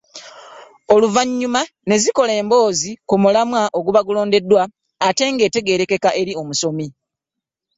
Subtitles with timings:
[0.93, 4.63] Oluvannyuma ne zikola emboozi ku mulamwa oguba gulondeddwa
[5.07, 6.87] ate ng'etegeerekeka eri omusomi.